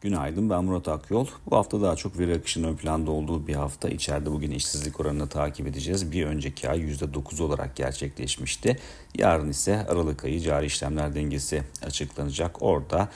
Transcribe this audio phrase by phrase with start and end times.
[0.00, 1.26] Günaydın ben Murat Akyol.
[1.50, 3.88] Bu hafta daha çok veri akışının ön planda olduğu bir hafta.
[3.88, 6.12] İçeride bugün işsizlik oranını takip edeceğiz.
[6.12, 8.76] Bir önceki ay %9 olarak gerçekleşmişti.
[9.18, 12.62] Yarın ise Aralık ayı cari işlemler dengesi açıklanacak.
[12.62, 13.08] Orada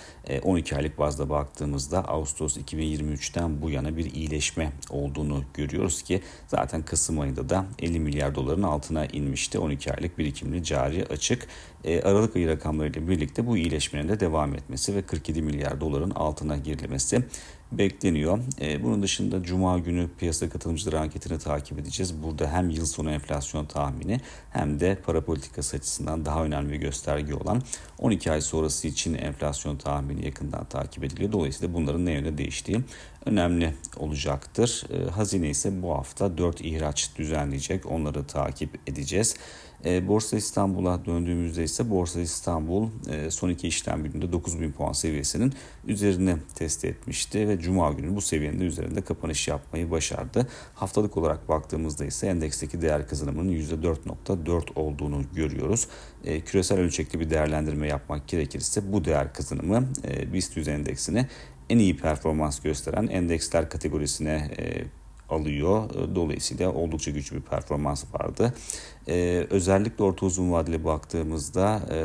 [0.42, 6.82] 12 e, aylık bazda baktığımızda Ağustos 2023'ten bu yana bir iyileşme olduğunu görüyoruz ki zaten
[6.82, 9.58] Kasım ayında da 50 milyar doların altına inmişti.
[9.58, 11.48] 12 aylık birikimli cari açık.
[11.84, 16.56] E, Aralık ayı rakamlarıyla birlikte bu iyileşmenin de devam etmesi ve 47 milyar doların altına
[16.72, 17.22] belirlemesi.
[17.78, 18.38] Bekleniyor.
[18.60, 22.22] E, bunun dışında Cuma günü piyasa katılımcıları anketini takip edeceğiz.
[22.22, 24.20] Burada hem yıl sonu enflasyon tahmini
[24.50, 27.62] hem de para politikası açısından daha önemli bir gösterge olan
[27.98, 31.32] 12 ay sonrası için enflasyon tahmini yakından takip ediliyor.
[31.32, 32.80] Dolayısıyla bunların ne yönde değiştiği
[33.26, 34.84] önemli olacaktır.
[34.90, 37.86] E, hazine ise bu hafta 4 ihraç düzenleyecek.
[37.86, 39.36] Onları takip edeceğiz.
[39.84, 45.52] E, Borsa İstanbul'a döndüğümüzde ise Borsa İstanbul e, son iki işlem gününde 9000 puan seviyesinin
[45.86, 50.48] üzerine test etmişti ve Cuma günü bu seviyenin de üzerinde kapanış yapmayı başardı.
[50.74, 55.88] Haftalık olarak baktığımızda ise endeksteki değer kazanımının %4.4 olduğunu görüyoruz.
[56.24, 61.26] E, küresel ölçekli bir değerlendirme yapmak gerekirse bu değer kazanımı e, BIST endeksini
[61.70, 64.84] en iyi performans gösteren endeksler kategorisine e,
[65.32, 65.90] alıyor.
[66.14, 68.54] Dolayısıyla oldukça güçlü bir performans vardı.
[69.08, 71.98] Ee, özellikle orta uzun vadeli baktığımızda e,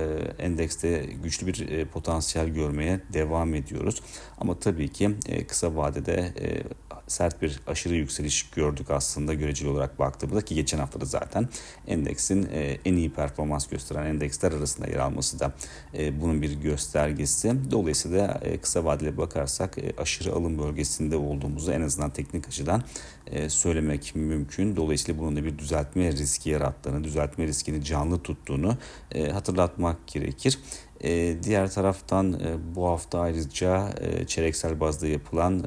[0.44, 4.02] endekste güçlü bir e, potansiyel görmeye devam ediyoruz.
[4.38, 6.64] Ama tabii ki e, kısa vadede e,
[7.08, 11.50] sert bir aşırı yükseliş gördük aslında göreceli olarak baktığımızda ki geçen haftada zaten
[11.88, 15.54] endeksin e, en iyi performans gösteren endeksler arasında yer alması da
[15.94, 17.72] e, bunun bir göstergesi.
[17.72, 22.84] Dolayısıyla e, kısa vadeli bakarsak e, aşırı alım bölgesinde olduğumuzu en azından teknik açıdan
[23.28, 24.76] e, söylemek mümkün.
[24.76, 26.50] Dolayısıyla bunun da bir düzeltme riski
[26.88, 28.78] yarattığını, düzeltme riskini canlı tuttuğunu
[29.12, 30.60] e, hatırlatmak gerekir.
[31.04, 35.64] E, diğer taraftan e, bu hafta ayrıca e, çeyreksel bazda yapılan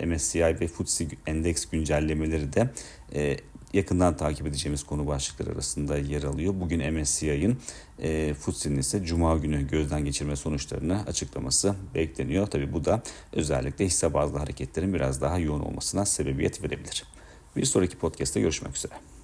[0.00, 2.70] e, MSCI ve FTSE endeks güncellemeleri de
[3.14, 3.36] e,
[3.72, 6.54] yakından takip edeceğimiz konu başlıkları arasında yer alıyor.
[6.60, 7.58] Bugün MSCI'ın
[7.98, 12.46] e, FTSE'nin ise Cuma günü gözden geçirme sonuçlarını açıklaması bekleniyor.
[12.46, 13.02] Tabi bu da
[13.32, 17.04] özellikle hisse bazlı hareketlerin biraz daha yoğun olmasına sebebiyet verebilir.
[17.56, 19.17] Bir sonraki podcast'te görüşmek üzere.